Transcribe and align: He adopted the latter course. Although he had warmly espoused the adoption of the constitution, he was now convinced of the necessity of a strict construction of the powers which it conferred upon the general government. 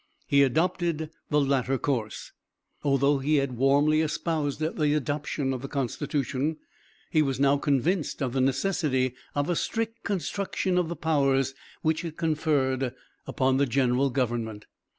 He 0.25 0.41
adopted 0.41 1.11
the 1.29 1.39
latter 1.39 1.77
course. 1.77 2.31
Although 2.81 3.19
he 3.19 3.35
had 3.35 3.55
warmly 3.55 4.01
espoused 4.01 4.57
the 4.59 4.93
adoption 4.95 5.53
of 5.53 5.61
the 5.61 5.67
constitution, 5.67 6.57
he 7.11 7.21
was 7.21 7.39
now 7.39 7.57
convinced 7.57 8.19
of 8.19 8.33
the 8.33 8.41
necessity 8.41 9.13
of 9.35 9.47
a 9.47 9.55
strict 9.55 10.01
construction 10.01 10.79
of 10.79 10.89
the 10.89 10.95
powers 10.95 11.53
which 11.83 12.03
it 12.03 12.17
conferred 12.17 12.95
upon 13.27 13.57
the 13.57 13.67
general 13.67 14.09
government. 14.09 14.65